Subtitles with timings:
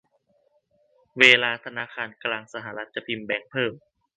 [1.19, 3.73] เวลาธนาคารกลางสหรัฐจะพิมพ์แบงก์เพิ่ม